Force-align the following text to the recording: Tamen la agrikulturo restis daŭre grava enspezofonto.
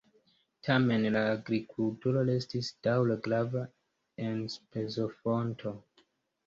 Tamen 0.67 1.03
la 1.15 1.21
agrikulturo 1.33 2.23
restis 2.31 2.73
daŭre 2.89 3.19
grava 3.29 3.65
enspezofonto. 4.33 5.81